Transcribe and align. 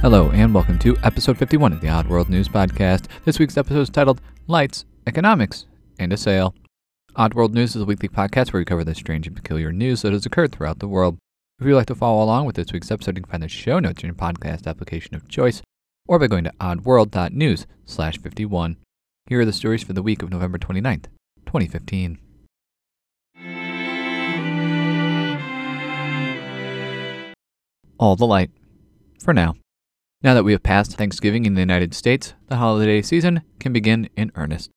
Hello, 0.00 0.30
and 0.30 0.54
welcome 0.54 0.78
to 0.78 0.96
episode 1.02 1.36
51 1.36 1.74
of 1.74 1.82
the 1.82 1.88
Odd 1.90 2.06
World 2.06 2.30
News 2.30 2.48
Podcast. 2.48 3.04
This 3.26 3.38
week's 3.38 3.58
episode 3.58 3.80
is 3.80 3.90
titled 3.90 4.22
Lights, 4.46 4.86
Economics, 5.06 5.66
and 5.98 6.10
a 6.10 6.16
Sale. 6.16 6.54
Odd 7.16 7.34
World 7.34 7.52
News 7.52 7.76
is 7.76 7.82
a 7.82 7.84
weekly 7.84 8.08
podcast 8.08 8.50
where 8.50 8.62
we 8.62 8.64
cover 8.64 8.82
the 8.82 8.94
strange 8.94 9.26
and 9.26 9.36
peculiar 9.36 9.72
news 9.72 10.00
that 10.00 10.14
has 10.14 10.24
occurred 10.24 10.52
throughout 10.52 10.78
the 10.78 10.88
world. 10.88 11.18
If 11.60 11.66
you'd 11.66 11.74
like 11.74 11.84
to 11.88 11.94
follow 11.94 12.24
along 12.24 12.46
with 12.46 12.56
this 12.56 12.72
week's 12.72 12.90
episode, 12.90 13.18
you 13.18 13.24
can 13.24 13.30
find 13.30 13.42
the 13.42 13.48
show 13.48 13.78
notes 13.78 14.02
in 14.02 14.06
your 14.06 14.14
podcast 14.14 14.66
application 14.66 15.14
of 15.14 15.28
choice 15.28 15.60
or 16.08 16.18
by 16.18 16.28
going 16.28 16.44
to 16.44 16.52
oddworld.news 16.58 17.66
slash 17.84 18.16
51. 18.16 18.78
Here 19.26 19.40
are 19.40 19.44
the 19.44 19.52
stories 19.52 19.82
for 19.82 19.92
the 19.92 20.02
week 20.02 20.22
of 20.22 20.30
November 20.30 20.56
29th, 20.56 21.08
2015. 21.44 22.18
All 27.98 28.16
the 28.16 28.26
light. 28.26 28.50
For 29.22 29.34
now. 29.34 29.56
Now 30.22 30.34
that 30.34 30.44
we 30.44 30.52
have 30.52 30.62
passed 30.62 30.98
Thanksgiving 30.98 31.46
in 31.46 31.54
the 31.54 31.62
United 31.62 31.94
States, 31.94 32.34
the 32.48 32.56
holiday 32.56 33.00
season 33.00 33.40
can 33.58 33.72
begin 33.72 34.10
in 34.18 34.30
earnest. 34.34 34.70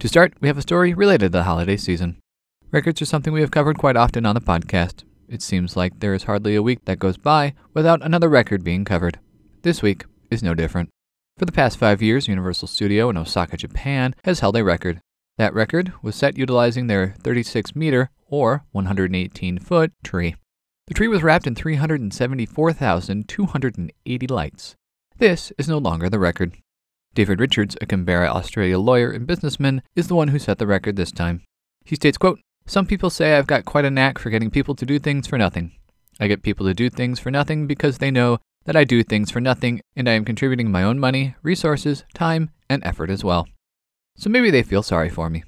To 0.00 0.08
start, 0.08 0.34
we 0.40 0.48
have 0.48 0.58
a 0.58 0.62
story 0.62 0.92
related 0.92 1.26
to 1.26 1.38
the 1.38 1.44
holiday 1.44 1.76
season. 1.76 2.18
Records 2.72 3.00
are 3.00 3.06
something 3.06 3.32
we 3.32 3.40
have 3.40 3.52
covered 3.52 3.78
quite 3.78 3.96
often 3.96 4.26
on 4.26 4.34
the 4.34 4.40
podcast. 4.40 5.04
It 5.28 5.40
seems 5.40 5.76
like 5.76 6.00
there 6.00 6.14
is 6.14 6.24
hardly 6.24 6.56
a 6.56 6.64
week 6.64 6.84
that 6.86 6.98
goes 6.98 7.16
by 7.16 7.54
without 7.74 8.02
another 8.02 8.28
record 8.28 8.64
being 8.64 8.84
covered. 8.84 9.20
This 9.62 9.82
week 9.82 10.04
is 10.32 10.42
no 10.42 10.52
different. 10.52 10.90
For 11.38 11.44
the 11.44 11.52
past 11.52 11.78
five 11.78 12.02
years, 12.02 12.26
Universal 12.26 12.66
Studio 12.66 13.08
in 13.08 13.16
Osaka, 13.16 13.56
Japan 13.56 14.16
has 14.24 14.40
held 14.40 14.56
a 14.56 14.64
record. 14.64 15.00
That 15.36 15.54
record 15.54 15.92
was 16.02 16.16
set 16.16 16.36
utilizing 16.36 16.88
their 16.88 17.14
36 17.20 17.76
meter 17.76 18.10
or 18.26 18.64
118 18.72 19.60
foot 19.60 19.92
tree. 20.02 20.34
The 20.88 20.94
tree 20.94 21.06
was 21.06 21.22
wrapped 21.22 21.46
in 21.46 21.54
374,280 21.54 24.26
lights. 24.26 24.74
This 25.18 25.52
is 25.58 25.68
no 25.68 25.78
longer 25.78 26.08
the 26.08 26.20
record. 26.20 26.54
David 27.12 27.40
Richards, 27.40 27.76
a 27.80 27.86
Canberra, 27.86 28.28
Australia 28.28 28.78
lawyer 28.78 29.10
and 29.10 29.26
businessman, 29.26 29.82
is 29.96 30.06
the 30.06 30.14
one 30.14 30.28
who 30.28 30.38
set 30.38 30.58
the 30.58 30.66
record 30.66 30.94
this 30.94 31.10
time. 31.10 31.42
He 31.84 31.96
states, 31.96 32.16
quote, 32.16 32.38
Some 32.66 32.86
people 32.86 33.10
say 33.10 33.34
I've 33.34 33.48
got 33.48 33.64
quite 33.64 33.84
a 33.84 33.90
knack 33.90 34.20
for 34.20 34.30
getting 34.30 34.48
people 34.48 34.76
to 34.76 34.86
do 34.86 35.00
things 35.00 35.26
for 35.26 35.36
nothing. 35.36 35.72
I 36.20 36.28
get 36.28 36.44
people 36.44 36.66
to 36.66 36.74
do 36.74 36.88
things 36.88 37.18
for 37.18 37.32
nothing 37.32 37.66
because 37.66 37.98
they 37.98 38.12
know 38.12 38.38
that 38.64 38.76
I 38.76 38.84
do 38.84 39.02
things 39.02 39.32
for 39.32 39.40
nothing 39.40 39.80
and 39.96 40.08
I 40.08 40.12
am 40.12 40.24
contributing 40.24 40.70
my 40.70 40.84
own 40.84 41.00
money, 41.00 41.34
resources, 41.42 42.04
time, 42.14 42.50
and 42.70 42.80
effort 42.86 43.10
as 43.10 43.24
well. 43.24 43.48
So 44.16 44.30
maybe 44.30 44.52
they 44.52 44.62
feel 44.62 44.84
sorry 44.84 45.10
for 45.10 45.28
me. 45.28 45.42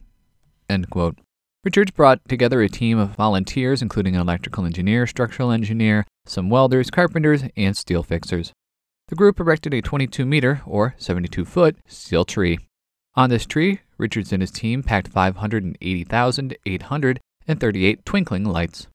End 0.69 0.91
quote. 0.91 1.17
Richards 1.63 1.93
brought 1.93 2.29
together 2.29 2.61
a 2.61 2.69
team 2.69 2.99
of 2.99 3.11
volunteers, 3.11 3.83
including 3.83 4.17
an 4.17 4.23
electrical 4.23 4.65
engineer, 4.65 5.07
structural 5.07 5.53
engineer, 5.53 6.07
some 6.27 6.51
welders, 6.51 6.91
carpenters, 6.91 7.45
and 7.57 7.77
steel 7.77 8.03
fixers. 8.03 8.53
The 9.11 9.17
group 9.17 9.39
erected 9.41 9.75
a 9.75 9.83
22 9.83 10.25
meter, 10.25 10.63
or 10.65 10.95
72 10.97 11.45
foot, 11.45 11.77
steel 11.85 12.25
tree. 12.25 12.61
On 13.17 13.29
this 13.29 13.45
tree, 13.45 13.81
Richards 13.99 14.33
and 14.33 14.41
his 14.41 14.53
team 14.53 14.85
packed 14.85 15.09
580,838 15.09 18.05
twinkling 18.05 18.45
lights. 18.45 18.87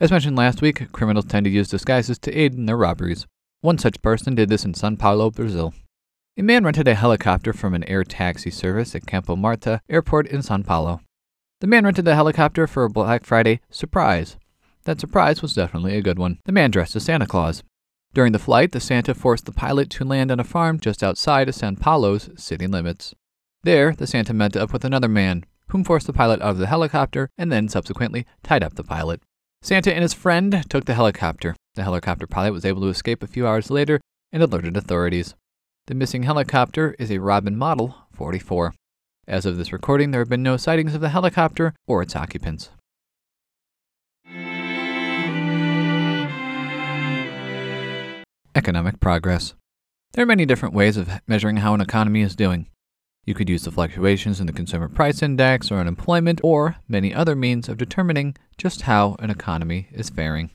As 0.00 0.10
mentioned 0.10 0.34
last 0.34 0.62
week, 0.62 0.90
criminals 0.92 1.26
tend 1.26 1.44
to 1.44 1.50
use 1.50 1.68
disguises 1.68 2.18
to 2.20 2.32
aid 2.32 2.54
in 2.54 2.64
their 2.64 2.78
robberies. 2.78 3.26
One 3.60 3.76
such 3.76 4.00
person 4.00 4.34
did 4.34 4.48
this 4.48 4.64
in 4.64 4.72
Sao 4.72 4.94
Paulo, 4.94 5.30
Brazil. 5.30 5.74
A 6.38 6.42
man 6.42 6.64
rented 6.64 6.88
a 6.88 6.94
helicopter 6.94 7.52
from 7.52 7.74
an 7.74 7.84
air 7.84 8.02
taxi 8.02 8.48
service 8.48 8.94
at 8.94 9.06
Campo 9.06 9.36
Marta 9.36 9.82
Airport 9.90 10.26
in 10.28 10.40
Sao 10.40 10.62
Paulo. 10.62 11.02
The 11.60 11.66
man 11.66 11.84
rented 11.84 12.06
the 12.06 12.14
helicopter 12.14 12.66
for 12.66 12.84
a 12.84 12.88
Black 12.88 13.26
Friday 13.26 13.60
surprise. 13.68 14.38
That 14.84 15.00
surprise 15.00 15.42
was 15.42 15.52
definitely 15.52 15.98
a 15.98 16.02
good 16.02 16.18
one. 16.18 16.38
The 16.46 16.52
man 16.52 16.70
dressed 16.70 16.96
as 16.96 17.04
Santa 17.04 17.26
Claus. 17.26 17.62
During 18.14 18.32
the 18.32 18.38
flight, 18.38 18.72
the 18.72 18.80
Santa 18.80 19.14
forced 19.14 19.44
the 19.44 19.52
pilot 19.52 19.90
to 19.90 20.04
land 20.06 20.32
on 20.32 20.40
a 20.40 20.44
farm 20.44 20.80
just 20.80 21.02
outside 21.02 21.50
of 21.50 21.54
Sao 21.54 21.74
Paulo's 21.74 22.30
city 22.38 22.66
limits. 22.66 23.14
There, 23.64 23.92
the 23.92 24.06
Santa 24.06 24.32
met 24.32 24.56
up 24.56 24.72
with 24.72 24.86
another 24.86 25.08
man, 25.08 25.44
whom 25.68 25.84
forced 25.84 26.06
the 26.06 26.14
pilot 26.14 26.40
out 26.40 26.52
of 26.52 26.58
the 26.58 26.68
helicopter 26.68 27.28
and 27.36 27.52
then 27.52 27.68
subsequently 27.68 28.24
tied 28.42 28.62
up 28.62 28.76
the 28.76 28.82
pilot. 28.82 29.20
Santa 29.62 29.92
and 29.92 30.02
his 30.02 30.14
friend 30.14 30.64
took 30.70 30.86
the 30.86 30.94
helicopter. 30.94 31.54
The 31.74 31.82
helicopter 31.82 32.26
pilot 32.26 32.52
was 32.52 32.64
able 32.64 32.80
to 32.80 32.88
escape 32.88 33.22
a 33.22 33.26
few 33.26 33.46
hours 33.46 33.70
later 33.70 34.00
and 34.32 34.42
alerted 34.42 34.74
authorities. 34.76 35.34
The 35.86 35.94
missing 35.94 36.22
helicopter 36.22 36.96
is 36.98 37.10
a 37.10 37.18
Robin 37.18 37.56
Model 37.56 37.94
44. 38.12 38.72
As 39.28 39.44
of 39.44 39.58
this 39.58 39.72
recording, 39.72 40.10
there 40.10 40.20
have 40.22 40.30
been 40.30 40.42
no 40.42 40.56
sightings 40.56 40.94
of 40.94 41.02
the 41.02 41.10
helicopter 41.10 41.74
or 41.86 42.00
its 42.00 42.16
occupants. 42.16 42.70
Economic 48.54 48.98
progress. 48.98 49.54
There 50.12 50.22
are 50.22 50.26
many 50.26 50.46
different 50.46 50.74
ways 50.74 50.96
of 50.96 51.20
measuring 51.28 51.58
how 51.58 51.74
an 51.74 51.80
economy 51.82 52.22
is 52.22 52.34
doing. 52.34 52.66
You 53.24 53.34
could 53.34 53.48
use 53.48 53.64
the 53.64 53.70
fluctuations 53.70 54.40
in 54.40 54.46
the 54.46 54.52
consumer 54.52 54.88
price 54.88 55.22
index 55.22 55.70
or 55.70 55.78
unemployment 55.78 56.40
or 56.42 56.76
many 56.88 57.14
other 57.14 57.36
means 57.36 57.68
of 57.68 57.76
determining 57.76 58.34
just 58.56 58.82
how 58.82 59.16
an 59.18 59.30
economy 59.30 59.88
is 59.92 60.10
faring. 60.10 60.50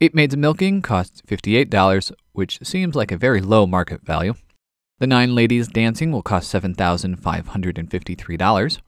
Eight 0.00 0.14
maids 0.14 0.32
a 0.34 0.36
milking 0.36 0.82
costs 0.82 1.22
$58, 1.22 2.12
which 2.32 2.58
seems 2.62 2.94
like 2.94 3.10
a 3.12 3.16
very 3.16 3.42
low 3.42 3.66
market 3.66 4.04
value. 4.04 4.34
The 4.98 5.06
nine 5.06 5.34
ladies 5.34 5.68
dancing 5.68 6.12
will 6.12 6.22
cost 6.22 6.52
$7,553. 6.52 8.78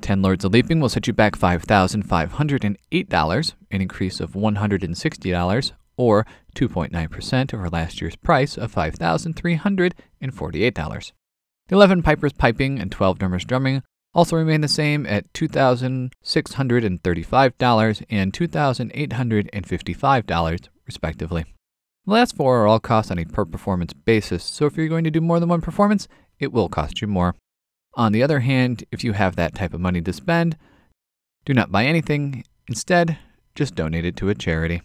Ten 0.00 0.22
lords 0.22 0.44
a 0.44 0.48
leaping 0.48 0.78
will 0.80 0.88
set 0.88 1.06
you 1.06 1.12
back 1.12 1.36
$5,508, 1.36 3.54
an 3.70 3.80
increase 3.80 4.20
of 4.20 4.32
$160, 4.32 5.72
or 5.96 6.26
2.9% 6.54 7.54
over 7.54 7.68
last 7.68 8.00
year's 8.00 8.16
price 8.16 8.56
of 8.56 8.74
$5,348. 8.74 11.12
The 11.68 11.74
11 11.74 12.02
pipers 12.02 12.32
piping 12.32 12.80
and 12.80 12.90
12 12.90 13.18
drummers 13.18 13.44
drumming 13.44 13.82
also 14.18 14.34
remain 14.34 14.62
the 14.62 14.68
same 14.68 15.06
at 15.06 15.32
$2,635 15.32 18.04
and 18.10 18.32
$2,855, 18.32 20.68
respectively. 20.86 21.44
The 22.04 22.12
last 22.12 22.34
four 22.34 22.60
are 22.60 22.66
all 22.66 22.80
cost 22.80 23.12
on 23.12 23.20
a 23.20 23.24
per 23.24 23.44
performance 23.44 23.92
basis, 23.92 24.42
so 24.42 24.66
if 24.66 24.76
you're 24.76 24.88
going 24.88 25.04
to 25.04 25.12
do 25.12 25.20
more 25.20 25.38
than 25.38 25.48
one 25.48 25.60
performance, 25.60 26.08
it 26.40 26.52
will 26.52 26.68
cost 26.68 27.00
you 27.00 27.06
more. 27.06 27.36
On 27.94 28.10
the 28.10 28.24
other 28.24 28.40
hand, 28.40 28.82
if 28.90 29.04
you 29.04 29.12
have 29.12 29.36
that 29.36 29.54
type 29.54 29.72
of 29.72 29.80
money 29.80 30.00
to 30.00 30.12
spend, 30.12 30.56
do 31.44 31.54
not 31.54 31.70
buy 31.70 31.84
anything. 31.84 32.42
Instead, 32.66 33.18
just 33.54 33.76
donate 33.76 34.04
it 34.04 34.16
to 34.16 34.30
a 34.30 34.34
charity. 34.34 34.82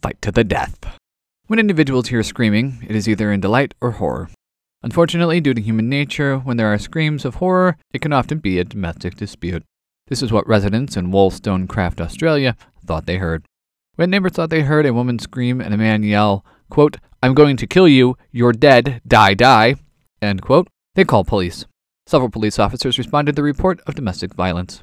Fight 0.00 0.22
to 0.22 0.30
the 0.30 0.44
death. 0.44 0.97
When 1.48 1.58
individuals 1.58 2.08
hear 2.08 2.22
screaming, 2.22 2.84
it 2.86 2.94
is 2.94 3.08
either 3.08 3.32
in 3.32 3.40
delight 3.40 3.72
or 3.80 3.92
horror. 3.92 4.28
Unfortunately, 4.82 5.40
due 5.40 5.54
to 5.54 5.62
human 5.62 5.88
nature, 5.88 6.36
when 6.36 6.58
there 6.58 6.70
are 6.70 6.76
screams 6.76 7.24
of 7.24 7.36
horror, 7.36 7.78
it 7.90 8.02
can 8.02 8.12
often 8.12 8.36
be 8.36 8.58
a 8.58 8.64
domestic 8.64 9.16
dispute. 9.16 9.62
This 10.08 10.22
is 10.22 10.30
what 10.30 10.46
residents 10.46 10.94
in 10.94 11.10
Wollstonecraft, 11.10 12.02
Australia, 12.02 12.54
thought 12.84 13.06
they 13.06 13.16
heard. 13.16 13.46
When 13.96 14.10
neighbors 14.10 14.32
thought 14.32 14.50
they 14.50 14.60
heard 14.60 14.84
a 14.84 14.92
woman 14.92 15.18
scream 15.18 15.62
and 15.62 15.72
a 15.72 15.78
man 15.78 16.02
yell, 16.02 16.44
quote, 16.68 16.98
I'm 17.22 17.32
going 17.32 17.56
to 17.56 17.66
kill 17.66 17.88
you, 17.88 18.18
you're 18.30 18.52
dead, 18.52 19.00
die, 19.06 19.32
die, 19.32 19.76
end 20.20 20.42
quote, 20.42 20.68
they 20.96 21.06
called 21.06 21.28
police. 21.28 21.64
Several 22.06 22.28
police 22.28 22.58
officers 22.58 22.98
responded 22.98 23.32
to 23.32 23.36
the 23.36 23.42
report 23.42 23.80
of 23.86 23.94
domestic 23.94 24.34
violence. 24.34 24.82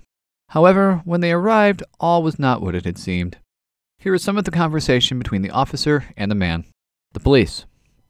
However, 0.49 1.03
when 1.05 1.21
they 1.21 1.31
arrived, 1.31 1.83
all 1.99 2.23
was 2.23 2.39
not 2.39 2.63
what 2.63 2.73
it 2.73 2.85
had 2.85 2.97
seemed. 2.97 3.37
Here 4.05 4.13
is 4.13 4.21
some 4.21 4.37
of 4.37 4.43
the 4.43 4.51
conversation 4.51 5.17
between 5.17 5.41
the 5.41 5.49
officer 5.49 6.05
and 6.15 6.29
the 6.29 6.35
man. 6.35 6.65
The 7.13 7.19
police. 7.19 7.65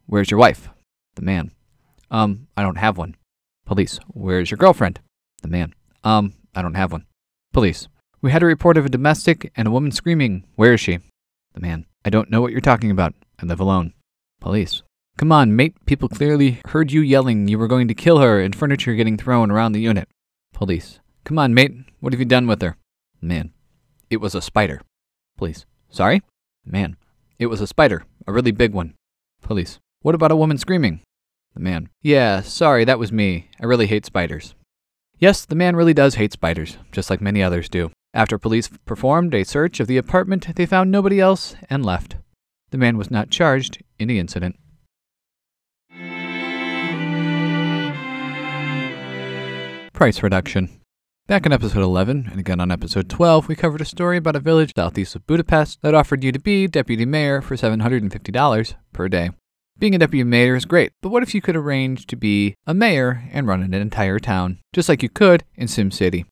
Where's 0.08 0.30
your 0.30 0.38
wife? 0.42 0.68
The 1.16 1.22
man. 1.22 1.52
Um, 2.12 2.50
I 2.58 2.64
don't 2.64 2.80
have 2.80 2.98
one. 2.98 3.16
Police. 3.66 4.02
Where's 4.08 4.52
your 4.52 4.58
girlfriend? 4.58 5.00
The 5.42 5.48
man. 5.48 5.74
Um, 6.04 6.34
I 6.54 6.62
don't 6.62 6.74
have 6.74 6.92
one. 6.92 7.06
Police. 7.54 7.88
We 8.22 8.32
had 8.32 8.44
a 8.44 8.46
report 8.46 8.76
of 8.76 8.86
a 8.86 8.90
domestic 8.90 9.54
and 9.56 9.70
a 9.70 9.72
woman 9.72 9.94
screaming. 9.94 10.44
Where 10.58 10.74
is 10.74 10.82
she? 10.82 11.00
The 11.54 11.62
man. 11.62 11.86
I 12.04 12.10
don't 12.10 12.30
know 12.30 12.42
what 12.42 12.52
you're 12.52 12.60
talking 12.60 12.92
about. 12.92 13.14
I 13.42 13.46
live 13.46 13.62
alone. 13.62 13.94
Police. 14.42 14.84
Come 15.18 15.32
on, 15.32 15.56
mate. 15.56 15.78
People 15.86 16.10
clearly 16.10 16.60
heard 16.68 16.92
you 16.92 17.00
yelling 17.00 17.48
you 17.48 17.58
were 17.58 17.70
going 17.70 17.88
to 17.88 17.94
kill 17.94 18.18
her 18.18 18.42
and 18.42 18.54
furniture 18.54 18.96
getting 18.96 19.16
thrown 19.16 19.50
around 19.50 19.72
the 19.72 19.80
unit. 19.80 20.10
Police. 20.52 21.00
Come 21.24 21.40
on, 21.40 21.54
mate. 21.54 21.72
What 22.02 22.12
have 22.12 22.20
you 22.20 22.26
done 22.26 22.48
with 22.48 22.62
her? 22.62 22.76
Man. 23.22 23.54
It 24.10 24.18
was 24.18 24.36
a 24.36 24.42
spider. 24.42 24.82
Police. 25.38 25.66
Sorry? 25.96 26.22
Man. 26.66 26.98
It 27.40 27.46
was 27.46 27.62
a 27.62 27.68
spider, 27.68 28.04
a 28.28 28.34
really 28.34 28.52
big 28.52 28.74
one. 28.74 28.96
Police. 29.42 29.80
What 30.02 30.14
about 30.14 30.32
a 30.32 30.36
woman 30.36 30.58
screaming? 30.58 31.00
The 31.54 31.62
man. 31.62 31.88
Yeah, 32.02 32.42
sorry, 32.42 32.84
that 32.84 33.00
was 33.00 33.14
me. 33.14 33.50
I 33.62 33.66
really 33.66 33.88
hate 33.88 34.06
spiders. 34.06 34.56
Yes, 35.20 35.46
the 35.46 35.56
man 35.56 35.78
really 35.78 35.94
does 35.94 36.16
hate 36.16 36.34
spiders, 36.34 36.78
just 36.92 37.10
like 37.10 37.22
many 37.22 37.42
others 37.42 37.70
do. 37.70 37.92
After 38.14 38.38
police 38.38 38.70
performed 38.84 39.34
a 39.34 39.46
search 39.46 39.80
of 39.80 39.88
the 39.88 39.96
apartment, 39.96 40.54
they 40.58 40.66
found 40.66 40.92
nobody 40.92 41.22
else 41.22 41.56
and 41.70 41.86
left. 41.86 42.18
The 42.72 42.78
man 42.78 42.98
was 42.98 43.10
not 43.10 43.30
charged 43.30 43.82
in 43.98 44.10
the 44.10 44.20
incident. 44.20 44.58
Price 49.94 50.22
reduction. 50.22 50.82
Back 51.28 51.48
in 51.48 51.52
episode 51.52 51.82
11, 51.82 52.28
and 52.30 52.40
again 52.40 52.60
on 52.60 52.70
episode 52.70 53.10
12, 53.10 53.48
we 53.48 53.56
covered 53.56 53.82
a 53.82 53.86
story 53.86 54.18
about 54.18 54.36
a 54.36 54.40
village 54.40 54.74
southeast 54.76 55.16
of 55.16 55.26
Budapest 55.26 55.82
that 55.82 55.96
offered 55.96 56.24
you 56.24 56.32
to 56.32 56.38
be 56.38 56.68
deputy 56.68 57.04
mayor 57.04 57.42
for 57.42 57.56
$750 57.56 58.76
per 58.94 59.10
day. 59.10 59.32
Being 59.80 59.96
a 59.96 59.98
deputy 59.98 60.24
mayor 60.24 60.56
is 60.56 60.66
great, 60.66 60.92
but 61.02 61.10
what 61.10 61.24
if 61.24 61.34
you 61.34 61.42
could 61.42 61.56
arrange 61.56 62.06
to 62.08 62.16
be 62.16 62.54
a 62.68 62.76
mayor 62.76 63.28
and 63.32 63.48
run 63.48 63.64
an 63.64 63.74
entire 63.74 64.20
town, 64.20 64.60
just 64.72 64.88
like 64.88 65.02
you 65.02 65.10
could 65.10 65.44
in 65.56 65.66
SimCity? 65.66 66.26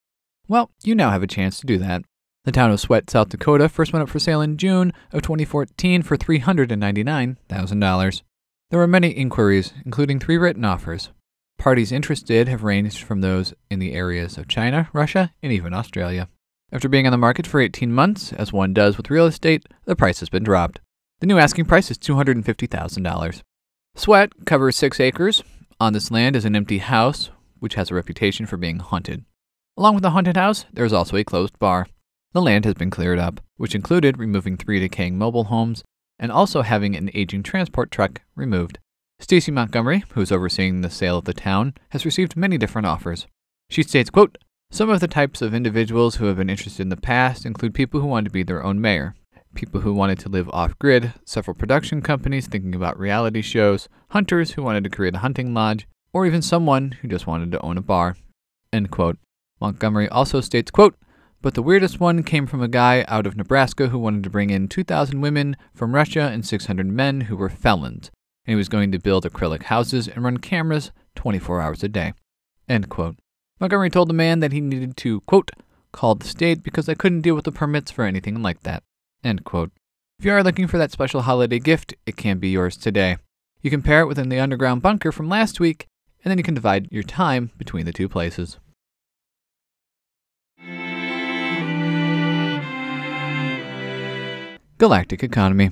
Well, 0.47 0.69
you 0.83 0.93
now 0.93 1.09
have 1.09 1.23
a 1.23 1.27
chance 1.27 1.59
to 1.61 1.65
do 1.65 1.79
that. 1.79 2.03
The 2.45 2.51
town 2.51 2.69
of 2.69 2.79
Swett, 2.79 3.09
South 3.09 3.29
Dakota 3.29 3.69
first 3.69 3.93
went 3.93 4.03
up 4.03 4.09
for 4.09 4.19
sale 4.19 4.41
in 4.41 4.57
June 4.57 4.93
of 5.11 5.23
2014 5.23 6.03
for 6.03 6.17
$399,000. 6.17 8.21
There 8.69 8.79
were 8.79 8.85
many 8.85 9.09
inquiries, 9.09 9.73
including 9.85 10.19
three 10.19 10.37
written 10.37 10.63
offers, 10.63 11.09
Parties 11.57 11.91
interested 11.91 12.47
have 12.47 12.63
ranged 12.63 13.03
from 13.03 13.21
those 13.21 13.53
in 13.69 13.79
the 13.79 13.94
areas 13.94 14.38
of 14.38 14.47
China, 14.47 14.89
Russia, 14.94 15.33
and 15.41 15.51
even 15.51 15.73
Australia. 15.73 16.27
After 16.71 16.89
being 16.89 17.05
on 17.05 17.11
the 17.11 17.17
market 17.17 17.47
for 17.47 17.61
18 17.61 17.91
months, 17.91 18.33
as 18.33 18.51
one 18.51 18.73
does 18.73 18.97
with 18.97 19.09
real 19.09 19.27
estate, 19.27 19.65
the 19.85 19.95
price 19.95 20.19
has 20.19 20.29
been 20.29 20.44
dropped. 20.44 20.79
The 21.19 21.27
new 21.27 21.38
asking 21.38 21.65
price 21.65 21.89
is 21.89 21.97
$250,000. 21.97 23.41
Swett 23.95 24.31
covers 24.45 24.75
six 24.75 25.00
acres. 25.00 25.44
On 25.79 25.94
this 25.94 26.11
land 26.11 26.35
is 26.35 26.45
an 26.45 26.55
empty 26.55 26.79
house, 26.79 27.29
which 27.59 27.75
has 27.75 27.91
a 27.91 27.95
reputation 27.95 28.45
for 28.45 28.57
being 28.57 28.79
haunted. 28.79 29.23
Along 29.77 29.94
with 29.94 30.03
the 30.03 30.11
haunted 30.11 30.35
house, 30.35 30.65
there 30.73 30.85
is 30.85 30.94
also 30.94 31.15
a 31.15 31.23
closed 31.23 31.57
bar. 31.59 31.88
The 32.33 32.41
land 32.41 32.65
has 32.65 32.73
been 32.73 32.89
cleared 32.89 33.19
up, 33.19 33.39
which 33.57 33.75
included 33.75 34.17
removing 34.17 34.57
three 34.57 34.79
decaying 34.79 35.17
mobile 35.17 35.45
homes 35.45 35.83
and 36.19 36.31
also 36.31 36.61
having 36.61 36.95
an 36.95 37.11
aging 37.13 37.44
transport 37.44 37.91
truck 37.91 38.21
removed. 38.35 38.79
Stacy 39.19 39.51
Montgomery, 39.51 40.03
who 40.10 40.22
is 40.22 40.32
overseeing 40.32 40.82
the 40.82 40.89
sale 40.89 41.17
of 41.17 41.25
the 41.25 41.34
town, 41.34 41.74
has 41.89 42.05
received 42.05 42.36
many 42.36 42.58
different 42.58 42.86
offers. 42.86 43.25
She 43.70 43.82
states, 43.82 44.10
quote, 44.10 44.38
Some 44.70 44.89
of 44.89 45.00
the 45.00 45.08
types 45.08 45.41
of 45.41 45.53
individuals 45.53 46.15
who 46.15 46.25
have 46.25 46.38
been 46.38 46.50
interested 46.50 46.82
in 46.82 46.89
the 46.89 46.98
past 46.98 47.46
include 47.46 47.74
people 47.74 48.01
who 48.01 48.08
wanted 48.08 48.25
to 48.25 48.34
be 48.34 48.43
their 48.43 48.63
own 48.63 48.82
mayor, 48.82 49.15
people 49.55 49.82
who 49.82 49.93
wanted 49.93 50.20
to 50.20 50.29
live 50.29 50.50
off 50.50 50.77
grid, 50.77 51.13
several 51.25 51.55
production 51.55 52.01
companies 52.01 52.48
thinking 52.48 52.75
about 52.75 53.00
reality 53.00 53.41
shows, 53.41 53.88
hunters 54.10 54.51
who 54.51 54.62
wanted 54.62 54.84
to 54.84 54.89
create 54.89 55.15
a 55.15 55.20
hunting 55.20 55.53
lodge, 55.53 55.88
or 56.12 56.25
even 56.25 56.41
someone 56.41 56.91
who 57.01 57.08
just 57.08 57.25
wanted 57.25 57.51
to 57.51 57.62
own 57.62 57.77
a 57.77 57.82
bar. 57.82 58.17
End 58.74 58.91
quote. 58.91 59.17
Montgomery 59.62 60.10
also 60.10 60.41
states, 60.41 60.70
quote, 60.70 60.96
but 61.41 61.53
the 61.53 61.63
weirdest 61.63 62.00
one 62.00 62.24
came 62.24 62.46
from 62.46 62.62
a 62.62 62.67
guy 62.67 63.05
out 63.08 63.25
of 63.25 63.38
Nebraska 63.38 63.88
who 63.88 64.00
wanted 64.00 64.24
to 64.24 64.29
bring 64.29 64.50
in 64.50 64.67
2,000 64.67 65.22
women 65.22 65.55
from 65.74 65.96
Russia 65.96 66.29
and 66.32 66.46
600 66.46 66.88
men 66.88 67.22
who 67.22 67.36
were 67.36 67.50
felons 67.50 68.12
and 68.45 68.51
he 68.51 68.55
was 68.55 68.69
going 68.69 68.91
to 68.91 69.00
build 69.00 69.25
acrylic 69.25 69.63
houses 69.63 70.07
and 70.07 70.23
run 70.23 70.38
cameras 70.38 70.91
24 71.15 71.62
hours 71.62 71.83
a 71.83 71.88
day. 71.88 72.13
Montgomery 73.59 73.89
told 73.89 74.09
the 74.09 74.13
man 74.13 74.39
that 74.39 74.51
he 74.51 74.59
needed 74.59 74.97
to, 74.97 75.21
quote, 75.21 75.51
call 75.91 76.15
the 76.15 76.27
state 76.27 76.63
because 76.63 76.89
I 76.89 76.95
couldn't 76.95 77.21
deal 77.21 77.35
with 77.35 77.45
the 77.45 77.51
permits 77.51 77.91
for 77.91 78.03
anything 78.03 78.41
like 78.41 78.63
that. 78.63 78.83
End 79.23 79.43
quote. 79.43 79.71
If 80.19 80.25
you 80.25 80.33
are 80.33 80.43
looking 80.43 80.67
for 80.67 80.77
that 80.77 80.91
special 80.91 81.21
holiday 81.21 81.59
gift, 81.59 81.93
it 82.05 82.17
can 82.17 82.39
be 82.39 82.50
yours 82.50 82.77
today. 82.77 83.17
You 83.62 83.69
can 83.69 83.81
pair 83.81 84.01
it 84.01 84.07
within 84.07 84.29
the 84.29 84.39
underground 84.39 84.81
bunker 84.81 85.12
from 85.12 85.29
last 85.29 85.59
week, 85.59 85.88
and 86.23 86.31
then 86.31 86.38
you 86.38 86.43
can 86.43 86.53
divide 86.53 86.91
your 86.91 87.03
time 87.03 87.51
between 87.57 87.85
the 87.85 87.93
two 87.93 88.09
places. 88.09 88.59
Galactic 94.77 95.23
Economy 95.23 95.71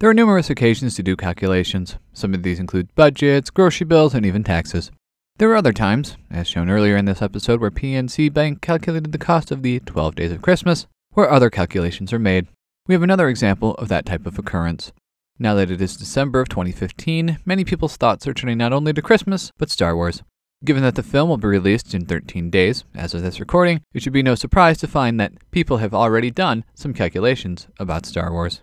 there 0.00 0.08
are 0.08 0.14
numerous 0.14 0.48
occasions 0.48 0.94
to 0.94 1.02
do 1.02 1.14
calculations. 1.14 1.96
Some 2.14 2.32
of 2.32 2.42
these 2.42 2.58
include 2.58 2.94
budgets, 2.94 3.50
grocery 3.50 3.84
bills, 3.84 4.14
and 4.14 4.24
even 4.24 4.42
taxes. 4.42 4.90
There 5.36 5.50
are 5.50 5.56
other 5.56 5.74
times, 5.74 6.16
as 6.30 6.48
shown 6.48 6.70
earlier 6.70 6.96
in 6.96 7.04
this 7.04 7.20
episode, 7.20 7.60
where 7.60 7.70
PNC 7.70 8.32
Bank 8.32 8.62
calculated 8.62 9.12
the 9.12 9.18
cost 9.18 9.50
of 9.50 9.62
the 9.62 9.80
12 9.80 10.14
days 10.14 10.32
of 10.32 10.40
Christmas, 10.40 10.86
where 11.12 11.30
other 11.30 11.50
calculations 11.50 12.14
are 12.14 12.18
made. 12.18 12.46
We 12.86 12.94
have 12.94 13.02
another 13.02 13.28
example 13.28 13.74
of 13.74 13.88
that 13.88 14.06
type 14.06 14.26
of 14.26 14.38
occurrence. 14.38 14.90
Now 15.38 15.54
that 15.54 15.70
it 15.70 15.82
is 15.82 15.98
December 15.98 16.40
of 16.40 16.48
2015, 16.48 17.38
many 17.44 17.64
people's 17.64 17.98
thoughts 17.98 18.26
are 18.26 18.34
turning 18.34 18.56
not 18.56 18.72
only 18.72 18.94
to 18.94 19.02
Christmas, 19.02 19.52
but 19.58 19.70
Star 19.70 19.94
Wars. 19.94 20.22
Given 20.64 20.82
that 20.82 20.94
the 20.94 21.02
film 21.02 21.28
will 21.28 21.36
be 21.36 21.48
released 21.48 21.94
in 21.94 22.06
13 22.06 22.48
days, 22.48 22.84
as 22.94 23.12
of 23.12 23.20
this 23.20 23.38
recording, 23.38 23.82
it 23.92 24.02
should 24.02 24.14
be 24.14 24.22
no 24.22 24.34
surprise 24.34 24.78
to 24.78 24.88
find 24.88 25.20
that 25.20 25.32
people 25.50 25.76
have 25.78 25.92
already 25.92 26.30
done 26.30 26.64
some 26.74 26.94
calculations 26.94 27.68
about 27.78 28.06
Star 28.06 28.32
Wars. 28.32 28.62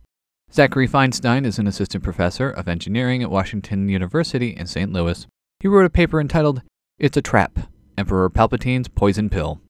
Zachary 0.57 0.87
Feinstein 0.87 1.45
is 1.45 1.59
an 1.59 1.67
assistant 1.67 2.03
professor 2.03 2.49
of 2.49 2.67
engineering 2.67 3.21
at 3.21 3.29
Washington 3.29 3.89
University 3.89 4.55
in 4.55 4.65
St. 4.65 4.91
Louis. 4.91 5.27
He 5.59 5.67
wrote 5.67 5.85
a 5.85 5.89
paper 5.89 6.19
entitled 6.19 6.63
It's 6.97 7.17
a 7.17 7.21
Trap 7.21 7.59
Emperor 7.95 8.29
Palpatine's 8.29 8.87
Poison 8.87 9.29
Pill. 9.29 9.61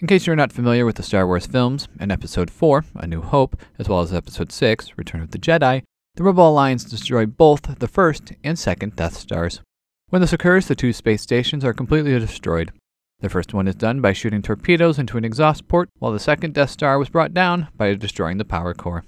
In 0.00 0.08
case 0.08 0.26
you're 0.26 0.34
not 0.34 0.50
familiar 0.50 0.84
with 0.84 0.96
the 0.96 1.04
Star 1.04 1.28
Wars 1.28 1.46
films, 1.46 1.86
in 2.00 2.10
Episode 2.10 2.50
4, 2.50 2.84
A 2.96 3.06
New 3.06 3.20
Hope, 3.20 3.56
as 3.78 3.88
well 3.88 4.00
as 4.00 4.12
Episode 4.12 4.50
6, 4.50 4.96
Return 4.96 5.20
of 5.20 5.30
the 5.30 5.38
Jedi, 5.38 5.82
the 6.16 6.24
Rebel 6.24 6.48
Alliance 6.48 6.82
destroy 6.82 7.24
both 7.24 7.78
the 7.78 7.86
first 7.86 8.32
and 8.42 8.58
second 8.58 8.96
Death 8.96 9.16
Stars. 9.16 9.60
When 10.08 10.22
this 10.22 10.32
occurs, 10.32 10.66
the 10.66 10.74
two 10.74 10.92
space 10.92 11.22
stations 11.22 11.64
are 11.64 11.72
completely 11.72 12.18
destroyed. 12.18 12.72
The 13.20 13.28
first 13.28 13.54
one 13.54 13.68
is 13.68 13.76
done 13.76 14.00
by 14.00 14.12
shooting 14.12 14.42
torpedoes 14.42 14.98
into 14.98 15.18
an 15.18 15.24
exhaust 15.24 15.68
port, 15.68 15.88
while 16.00 16.10
the 16.10 16.18
second 16.18 16.54
Death 16.54 16.70
Star 16.70 16.98
was 16.98 17.10
brought 17.10 17.32
down 17.32 17.68
by 17.76 17.94
destroying 17.94 18.38
the 18.38 18.44
power 18.44 18.74
core. 18.74 19.04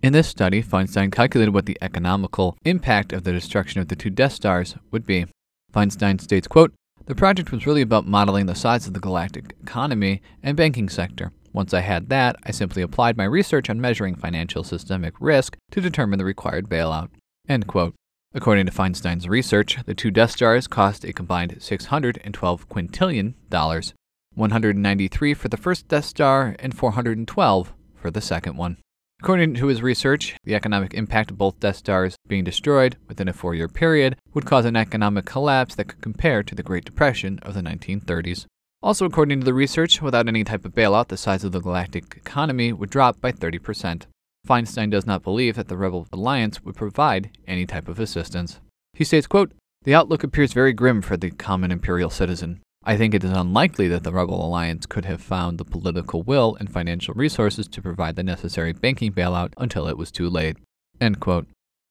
In 0.00 0.12
this 0.12 0.28
study, 0.28 0.62
Feinstein 0.62 1.10
calculated 1.10 1.52
what 1.52 1.66
the 1.66 1.76
economical 1.82 2.56
impact 2.64 3.12
of 3.12 3.24
the 3.24 3.32
destruction 3.32 3.80
of 3.80 3.88
the 3.88 3.96
two 3.96 4.10
Death 4.10 4.32
Stars 4.32 4.76
would 4.92 5.04
be. 5.04 5.26
Feinstein 5.72 6.20
states, 6.20 6.46
quote, 6.46 6.72
The 7.06 7.16
project 7.16 7.50
was 7.50 7.66
really 7.66 7.82
about 7.82 8.06
modeling 8.06 8.46
the 8.46 8.54
size 8.54 8.86
of 8.86 8.94
the 8.94 9.00
galactic 9.00 9.56
economy 9.60 10.22
and 10.40 10.56
banking 10.56 10.88
sector. 10.88 11.32
Once 11.52 11.74
I 11.74 11.80
had 11.80 12.10
that, 12.10 12.36
I 12.44 12.52
simply 12.52 12.80
applied 12.80 13.16
my 13.16 13.24
research 13.24 13.68
on 13.68 13.80
measuring 13.80 14.14
financial 14.14 14.62
systemic 14.62 15.14
risk 15.18 15.56
to 15.72 15.80
determine 15.80 16.20
the 16.20 16.24
required 16.24 16.68
bailout. 16.68 17.08
End 17.48 17.66
quote. 17.66 17.94
According 18.34 18.66
to 18.66 18.72
Feinstein's 18.72 19.26
research, 19.26 19.78
the 19.84 19.94
two 19.94 20.12
Death 20.12 20.30
Stars 20.30 20.68
cost 20.68 21.04
a 21.04 21.12
combined 21.12 21.56
612 21.58 22.68
quintillion 22.68 23.34
dollars, 23.50 23.94
193 24.36 25.34
for 25.34 25.48
the 25.48 25.56
first 25.56 25.88
Death 25.88 26.04
Star 26.04 26.54
and 26.60 26.76
412 26.76 27.72
for 27.96 28.10
the 28.12 28.20
second 28.20 28.56
one. 28.56 28.76
According 29.20 29.54
to 29.54 29.66
his 29.66 29.82
research, 29.82 30.36
the 30.44 30.54
economic 30.54 30.94
impact 30.94 31.32
of 31.32 31.38
both 31.38 31.58
Death 31.58 31.76
Stars 31.76 32.16
being 32.28 32.44
destroyed 32.44 32.96
within 33.08 33.26
a 33.26 33.32
four 33.32 33.52
year 33.52 33.68
period 33.68 34.16
would 34.32 34.46
cause 34.46 34.64
an 34.64 34.76
economic 34.76 35.24
collapse 35.24 35.74
that 35.74 35.88
could 35.88 36.00
compare 36.00 36.44
to 36.44 36.54
the 36.54 36.62
Great 36.62 36.84
Depression 36.84 37.40
of 37.42 37.54
the 37.54 37.60
1930s. 37.60 38.46
Also, 38.80 39.04
according 39.04 39.40
to 39.40 39.44
the 39.44 39.54
research, 39.54 40.00
without 40.00 40.28
any 40.28 40.44
type 40.44 40.64
of 40.64 40.72
bailout, 40.72 41.08
the 41.08 41.16
size 41.16 41.42
of 41.42 41.50
the 41.50 41.60
galactic 41.60 42.14
economy 42.16 42.72
would 42.72 42.90
drop 42.90 43.20
by 43.20 43.32
30%. 43.32 44.04
Feinstein 44.46 44.88
does 44.88 45.04
not 45.04 45.24
believe 45.24 45.56
that 45.56 45.66
the 45.66 45.76
Rebel 45.76 46.06
Alliance 46.12 46.62
would 46.62 46.76
provide 46.76 47.30
any 47.46 47.66
type 47.66 47.88
of 47.88 47.98
assistance. 47.98 48.60
He 48.94 49.02
states, 49.02 49.26
quote, 49.26 49.50
The 49.82 49.96
outlook 49.96 50.22
appears 50.22 50.52
very 50.52 50.72
grim 50.72 51.02
for 51.02 51.16
the 51.16 51.32
common 51.32 51.72
imperial 51.72 52.10
citizen. 52.10 52.60
I 52.88 52.96
think 52.96 53.12
it 53.12 53.22
is 53.22 53.32
unlikely 53.32 53.86
that 53.88 54.02
the 54.02 54.14
Rebel 54.14 54.42
Alliance 54.42 54.86
could 54.86 55.04
have 55.04 55.20
found 55.20 55.58
the 55.58 55.64
political 55.66 56.22
will 56.22 56.56
and 56.58 56.72
financial 56.72 57.12
resources 57.12 57.68
to 57.68 57.82
provide 57.82 58.16
the 58.16 58.22
necessary 58.22 58.72
banking 58.72 59.12
bailout 59.12 59.52
until 59.58 59.86
it 59.86 59.98
was 59.98 60.10
too 60.10 60.30
late. 60.30 60.56
End 60.98 61.20
quote. 61.20 61.46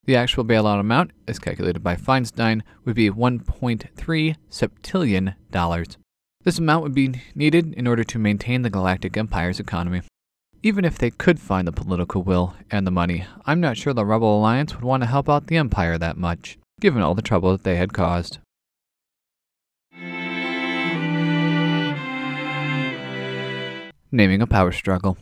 The 0.06 0.16
actual 0.16 0.44
bailout 0.44 0.80
amount, 0.80 1.12
as 1.28 1.38
calculated 1.38 1.84
by 1.84 1.98
Feinstein, 1.98 2.64
would 2.84 2.96
be 2.96 3.12
1.3 3.12 4.36
septillion 4.50 5.36
dollars. 5.52 5.98
This 6.44 6.58
amount 6.58 6.82
would 6.82 6.96
be 6.96 7.22
needed 7.36 7.76
in 7.76 7.86
order 7.86 8.04
to 8.04 8.18
maintain 8.18 8.64
the 8.64 8.72
Galactic 8.72 9.16
Empire's 9.16 9.60
economy. 9.60 10.02
Even 10.64 10.84
if 10.84 10.98
they 10.98 11.12
could 11.12 11.40
find 11.40 11.68
the 11.68 11.72
political 11.72 12.24
will 12.24 12.56
and 12.72 12.88
the 12.88 12.92
money, 12.92 13.24
I'm 13.46 13.62
not 13.62 13.78
sure 13.78 13.94
the 13.94 14.04
Rebel 14.04 14.40
Alliance 14.40 14.74
would 14.74 14.84
want 14.84 15.04
to 15.04 15.08
help 15.08 15.30
out 15.30 15.46
the 15.46 15.58
Empire 15.58 16.00
that 16.00 16.18
much, 16.18 16.58
given 16.82 17.04
all 17.04 17.14
the 17.14 17.22
trouble 17.22 17.52
that 17.52 17.64
they 17.64 17.76
had 17.76 17.94
caused. 17.94 18.40
Naming 24.12 24.42
a 24.42 24.48
power 24.48 24.72
struggle. 24.72 25.18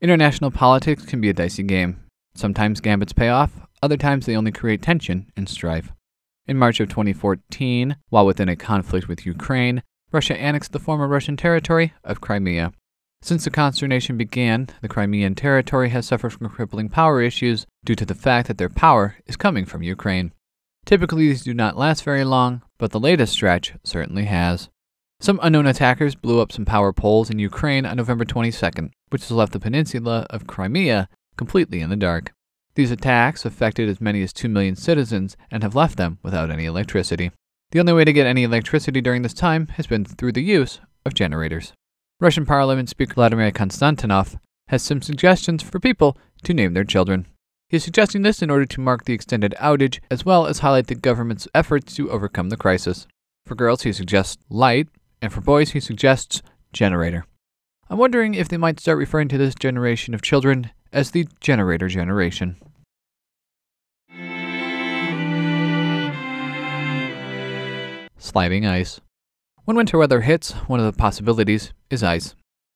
International 0.00 0.50
politics 0.50 1.04
can 1.04 1.20
be 1.20 1.28
a 1.28 1.34
dicey 1.34 1.62
game. 1.62 2.00
Sometimes 2.34 2.80
gambits 2.80 3.12
pay 3.12 3.28
off, 3.28 3.52
other 3.82 3.98
times 3.98 4.24
they 4.24 4.36
only 4.36 4.50
create 4.50 4.80
tension 4.80 5.30
and 5.36 5.48
strife. 5.48 5.92
In 6.46 6.56
March 6.56 6.80
of 6.80 6.88
2014, 6.88 7.96
while 8.08 8.24
within 8.24 8.48
a 8.48 8.56
conflict 8.56 9.08
with 9.08 9.26
Ukraine, 9.26 9.82
Russia 10.10 10.40
annexed 10.40 10.72
the 10.72 10.78
former 10.78 11.06
Russian 11.06 11.36
territory 11.36 11.92
of 12.02 12.20
Crimea. 12.22 12.72
Since 13.20 13.44
the 13.44 13.50
consternation 13.50 14.16
began, 14.16 14.68
the 14.80 14.88
Crimean 14.88 15.34
territory 15.34 15.90
has 15.90 16.06
suffered 16.06 16.32
from 16.32 16.48
crippling 16.48 16.88
power 16.88 17.20
issues 17.20 17.66
due 17.84 17.94
to 17.94 18.06
the 18.06 18.14
fact 18.14 18.48
that 18.48 18.58
their 18.58 18.68
power 18.68 19.16
is 19.26 19.36
coming 19.36 19.64
from 19.64 19.82
Ukraine. 19.82 20.32
Typically, 20.86 21.28
these 21.28 21.42
do 21.42 21.54
not 21.54 21.76
last 21.76 22.04
very 22.04 22.24
long, 22.24 22.62
but 22.78 22.90
the 22.90 23.00
latest 23.00 23.32
stretch 23.32 23.74
certainly 23.82 24.24
has. 24.24 24.68
Some 25.24 25.40
unknown 25.42 25.66
attackers 25.66 26.14
blew 26.14 26.42
up 26.42 26.52
some 26.52 26.66
power 26.66 26.92
poles 26.92 27.30
in 27.30 27.38
Ukraine 27.38 27.86
on 27.86 27.96
November 27.96 28.26
22nd, 28.26 28.90
which 29.08 29.22
has 29.22 29.30
left 29.30 29.54
the 29.54 29.58
peninsula 29.58 30.26
of 30.28 30.46
Crimea 30.46 31.08
completely 31.38 31.80
in 31.80 31.88
the 31.88 31.96
dark. 31.96 32.34
These 32.74 32.90
attacks 32.90 33.46
affected 33.46 33.88
as 33.88 34.02
many 34.02 34.22
as 34.22 34.34
2 34.34 34.50
million 34.50 34.76
citizens 34.76 35.34
and 35.50 35.62
have 35.62 35.74
left 35.74 35.96
them 35.96 36.18
without 36.22 36.50
any 36.50 36.66
electricity. 36.66 37.30
The 37.70 37.80
only 37.80 37.94
way 37.94 38.04
to 38.04 38.12
get 38.12 38.26
any 38.26 38.42
electricity 38.42 39.00
during 39.00 39.22
this 39.22 39.32
time 39.32 39.68
has 39.68 39.86
been 39.86 40.04
through 40.04 40.32
the 40.32 40.42
use 40.42 40.80
of 41.06 41.14
generators. 41.14 41.72
Russian 42.20 42.44
Parliament 42.44 42.90
Speaker 42.90 43.14
Vladimir 43.14 43.50
Konstantinov 43.50 44.38
has 44.68 44.82
some 44.82 45.00
suggestions 45.00 45.62
for 45.62 45.80
people 45.80 46.18
to 46.42 46.52
name 46.52 46.74
their 46.74 46.84
children. 46.84 47.26
He 47.70 47.78
is 47.78 47.84
suggesting 47.84 48.20
this 48.20 48.42
in 48.42 48.50
order 48.50 48.66
to 48.66 48.80
mark 48.82 49.06
the 49.06 49.14
extended 49.14 49.54
outage 49.58 50.00
as 50.10 50.26
well 50.26 50.44
as 50.44 50.58
highlight 50.58 50.88
the 50.88 50.94
government's 50.94 51.48
efforts 51.54 51.94
to 51.94 52.10
overcome 52.10 52.50
the 52.50 52.58
crisis. 52.58 53.06
For 53.46 53.54
girls, 53.54 53.84
he 53.84 53.92
suggests 53.94 54.36
light, 54.50 54.88
and 55.24 55.32
for 55.32 55.40
boys, 55.40 55.70
he 55.70 55.80
suggests 55.80 56.42
generator. 56.74 57.24
I'm 57.88 57.96
wondering 57.96 58.34
if 58.34 58.46
they 58.46 58.58
might 58.58 58.78
start 58.78 58.98
referring 58.98 59.28
to 59.28 59.38
this 59.38 59.54
generation 59.54 60.12
of 60.12 60.20
children 60.20 60.70
as 60.92 61.12
the 61.12 61.26
generator 61.40 61.88
generation. 61.88 62.56
Sliding 68.18 68.66
ice. 68.66 69.00
When 69.64 69.78
winter 69.78 69.96
weather 69.96 70.20
hits, 70.20 70.52
one 70.66 70.78
of 70.78 70.84
the 70.84 70.98
possibilities 70.98 71.72
is 71.88 72.02
ice. 72.02 72.34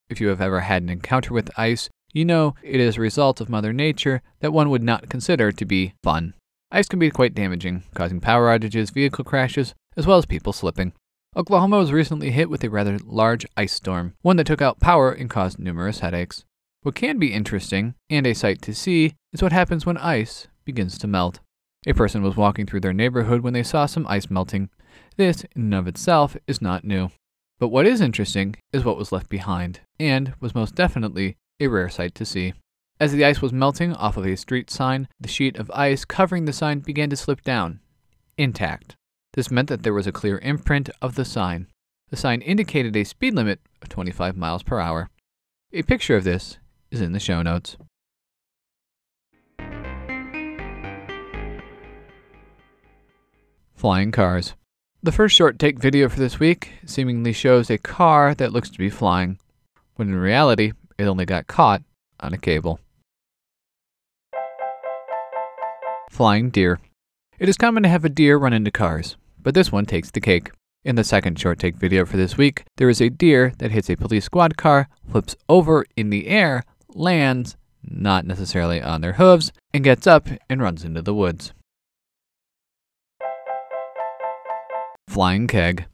If 0.09 0.19
you 0.19 0.29
have 0.29 0.41
ever 0.41 0.61
had 0.61 0.81
an 0.81 0.89
encounter 0.89 1.35
with 1.35 1.51
ice, 1.55 1.87
you 2.13 2.25
know 2.25 2.55
it 2.63 2.79
is 2.79 2.97
a 2.97 3.01
result 3.01 3.39
of 3.39 3.49
Mother 3.49 3.73
Nature 3.73 4.23
that 4.39 4.53
one 4.53 4.71
would 4.71 4.81
not 4.81 5.07
consider 5.07 5.51
to 5.51 5.65
be 5.65 5.93
fun. 6.03 6.33
Ice 6.71 6.87
can 6.87 6.97
be 6.97 7.11
quite 7.11 7.35
damaging, 7.35 7.83
causing 7.93 8.19
power 8.19 8.47
outages, 8.47 8.91
vehicle 8.91 9.23
crashes, 9.23 9.75
as 9.95 10.07
well 10.07 10.17
as 10.17 10.25
people 10.25 10.51
slipping. 10.51 10.93
Oklahoma 11.35 11.77
was 11.77 11.91
recently 11.91 12.31
hit 12.31 12.49
with 12.49 12.63
a 12.63 12.69
rather 12.69 12.97
large 13.05 13.45
ice 13.55 13.73
storm, 13.73 14.15
one 14.23 14.37
that 14.37 14.47
took 14.47 14.61
out 14.61 14.79
power 14.79 15.11
and 15.11 15.29
caused 15.29 15.59
numerous 15.59 15.99
headaches. 15.99 16.43
What 16.81 16.95
can 16.95 17.19
be 17.19 17.33
interesting, 17.33 17.93
and 18.09 18.25
a 18.25 18.33
sight 18.33 18.61
to 18.63 18.73
see, 18.73 19.13
is 19.31 19.43
what 19.43 19.51
happens 19.51 19.85
when 19.85 19.97
ice 19.97 20.47
begins 20.65 20.97
to 20.97 21.07
melt. 21.07 21.39
A 21.85 21.93
person 21.93 22.23
was 22.23 22.35
walking 22.35 22.65
through 22.65 22.79
their 22.79 22.93
neighborhood 22.93 23.41
when 23.41 23.53
they 23.53 23.63
saw 23.63 23.85
some 23.85 24.07
ice 24.07 24.29
melting. 24.29 24.69
This, 25.17 25.43
in 25.55 25.63
and 25.63 25.75
of 25.75 25.87
itself, 25.87 26.35
is 26.47 26.61
not 26.61 26.83
new. 26.83 27.09
But 27.59 27.67
what 27.67 27.85
is 27.85 28.01
interesting 28.01 28.55
is 28.73 28.83
what 28.83 28.97
was 28.97 29.11
left 29.11 29.29
behind, 29.29 29.81
and 29.99 30.33
was 30.39 30.55
most 30.55 30.73
definitely 30.73 31.37
a 31.59 31.67
rare 31.67 31.89
sight 31.89 32.15
to 32.15 32.25
see. 32.25 32.53
As 32.99 33.11
the 33.11 33.23
ice 33.23 33.41
was 33.41 33.53
melting 33.53 33.93
off 33.93 34.17
of 34.17 34.25
a 34.25 34.35
street 34.35 34.69
sign, 34.69 35.07
the 35.19 35.29
sheet 35.29 35.57
of 35.57 35.69
ice 35.71 36.05
covering 36.05 36.45
the 36.45 36.53
sign 36.53 36.79
began 36.79 37.09
to 37.11 37.15
slip 37.15 37.41
down, 37.43 37.81
intact. 38.37 38.95
This 39.33 39.51
meant 39.51 39.69
that 39.69 39.83
there 39.83 39.93
was 39.93 40.07
a 40.07 40.11
clear 40.11 40.39
imprint 40.39 40.89
of 41.01 41.15
the 41.15 41.25
sign. 41.25 41.67
The 42.09 42.17
sign 42.17 42.41
indicated 42.41 42.95
a 42.95 43.03
speed 43.03 43.35
limit 43.35 43.59
of 43.81 43.89
25 43.89 44.35
miles 44.35 44.63
per 44.63 44.79
hour. 44.79 45.09
A 45.71 45.83
picture 45.83 46.15
of 46.15 46.23
this 46.23 46.57
is 46.89 46.99
in 46.99 47.11
the 47.11 47.19
show 47.19 47.43
notes. 47.43 47.77
Flying 53.75 54.11
cars. 54.11 54.55
The 55.03 55.11
first 55.11 55.35
short 55.35 55.59
take 55.59 55.79
video 55.79 56.09
for 56.09 56.19
this 56.19 56.39
week 56.39 56.73
seemingly 56.85 57.31
shows 57.31 57.69
a 57.69 57.77
car 57.77 58.33
that 58.35 58.51
looks 58.51 58.69
to 58.71 58.77
be 58.77 58.89
flying, 58.89 59.37
when 59.95 60.09
in 60.09 60.15
reality, 60.15 60.73
it 60.97 61.05
only 61.05 61.25
got 61.25 61.47
caught 61.47 61.83
on 62.19 62.33
a 62.33 62.37
cable. 62.37 62.79
Flying 66.09 66.49
deer. 66.49 66.79
It 67.39 67.47
is 67.47 67.55
common 67.55 67.83
to 67.83 67.89
have 67.89 68.03
a 68.03 68.09
deer 68.09 68.35
run 68.35 68.51
into 68.51 68.69
cars, 68.69 69.15
but 69.41 69.53
this 69.53 69.71
one 69.71 69.85
takes 69.85 70.11
the 70.11 70.19
cake. 70.19 70.51
In 70.83 70.97
the 70.97 71.05
second 71.05 71.39
short 71.39 71.57
take 71.57 71.77
video 71.77 72.05
for 72.05 72.17
this 72.17 72.35
week, 72.35 72.65
there 72.75 72.89
is 72.89 72.99
a 72.99 73.09
deer 73.09 73.53
that 73.59 73.71
hits 73.71 73.89
a 73.89 73.95
police 73.95 74.25
squad 74.25 74.57
car, 74.57 74.89
flips 75.09 75.37
over 75.47 75.85
in 75.95 76.09
the 76.09 76.27
air, 76.27 76.65
lands, 76.89 77.55
not 77.81 78.25
necessarily 78.25 78.81
on 78.81 78.99
their 78.99 79.13
hooves, 79.13 79.53
and 79.73 79.85
gets 79.85 80.05
up 80.05 80.27
and 80.49 80.61
runs 80.61 80.83
into 80.83 81.01
the 81.01 81.13
woods. 81.13 81.53
Flying 85.07 85.47
Keg. 85.47 85.85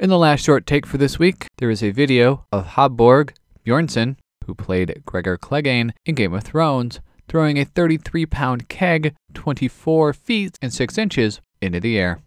In 0.00 0.10
the 0.10 0.18
last 0.18 0.44
short 0.44 0.66
take 0.66 0.84
for 0.84 0.98
this 0.98 1.16
week, 1.16 1.46
there 1.58 1.70
is 1.70 1.82
a 1.82 1.92
video 1.92 2.44
of 2.50 2.70
Hafthor 2.70 3.30
Bjornsson, 3.64 4.16
who 4.46 4.54
played 4.56 5.02
Gregor 5.06 5.38
Clegane 5.38 5.92
in 6.04 6.16
Game 6.16 6.34
of 6.34 6.42
Thrones, 6.42 7.00
throwing 7.28 7.58
a 7.58 7.64
33 7.64 8.26
pound 8.26 8.68
keg 8.68 9.14
24 9.34 10.12
feet 10.12 10.58
and 10.60 10.72
6 10.72 10.98
inches 10.98 11.40
into 11.60 11.80
the 11.80 11.98
air. 11.98 12.20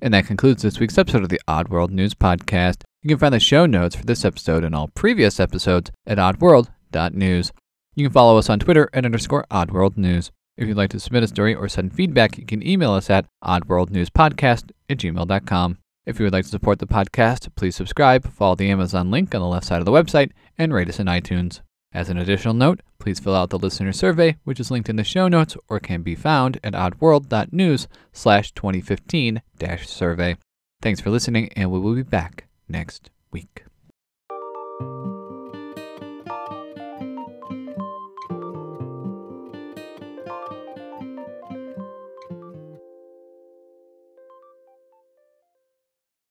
And 0.00 0.14
that 0.14 0.26
concludes 0.26 0.62
this 0.62 0.78
week's 0.78 0.98
episode 0.98 1.22
of 1.22 1.30
the 1.30 1.40
Oddworld 1.48 1.90
News 1.90 2.14
Podcast. 2.14 2.82
You 3.02 3.08
can 3.08 3.18
find 3.18 3.34
the 3.34 3.40
show 3.40 3.66
notes 3.66 3.96
for 3.96 4.04
this 4.04 4.24
episode 4.24 4.62
and 4.62 4.74
all 4.74 4.88
previous 4.88 5.40
episodes 5.40 5.90
at 6.06 6.18
oddworld.news. 6.18 7.52
You 7.94 8.04
can 8.04 8.12
follow 8.12 8.36
us 8.38 8.50
on 8.50 8.58
Twitter 8.58 8.90
at 8.92 9.04
underscore 9.04 9.46
oddworldnews. 9.50 10.30
If 10.56 10.68
you'd 10.68 10.76
like 10.76 10.90
to 10.90 11.00
submit 11.00 11.22
a 11.22 11.28
story 11.28 11.54
or 11.54 11.68
send 11.68 11.94
feedback, 11.94 12.38
you 12.38 12.46
can 12.46 12.66
email 12.66 12.92
us 12.92 13.10
at 13.10 13.26
oddworldnewspodcast 13.42 14.70
at 14.88 14.98
gmail.com. 14.98 15.78
If 16.06 16.20
you 16.20 16.24
would 16.24 16.32
like 16.32 16.44
to 16.44 16.50
support 16.50 16.78
the 16.78 16.86
podcast, 16.86 17.48
please 17.56 17.74
subscribe, 17.74 18.30
follow 18.30 18.54
the 18.54 18.70
Amazon 18.70 19.10
link 19.10 19.34
on 19.34 19.40
the 19.40 19.46
left 19.48 19.66
side 19.66 19.80
of 19.80 19.84
the 19.84 19.90
website, 19.90 20.30
and 20.56 20.72
rate 20.72 20.88
us 20.88 21.00
in 21.00 21.08
iTunes. 21.08 21.60
As 21.92 22.08
an 22.08 22.16
additional 22.16 22.54
note, 22.54 22.80
please 23.00 23.18
fill 23.18 23.34
out 23.34 23.50
the 23.50 23.58
listener 23.58 23.92
survey, 23.92 24.36
which 24.44 24.60
is 24.60 24.70
linked 24.70 24.88
in 24.88 24.96
the 24.96 25.02
show 25.02 25.26
notes 25.26 25.56
or 25.68 25.80
can 25.80 26.02
be 26.02 26.14
found 26.14 26.60
at 26.62 26.74
oddworld.news 26.74 27.88
slash 28.12 28.52
2015 28.52 29.42
survey. 29.84 30.36
Thanks 30.80 31.00
for 31.00 31.10
listening, 31.10 31.50
and 31.56 31.72
we 31.72 31.80
will 31.80 31.94
be 31.94 32.02
back 32.02 32.46
next 32.68 33.10
week. 33.32 33.64